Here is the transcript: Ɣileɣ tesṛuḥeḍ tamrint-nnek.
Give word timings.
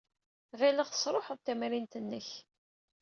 Ɣileɣ 0.59 0.87
tesṛuḥeḍ 0.89 1.39
tamrint-nnek. 1.45 2.29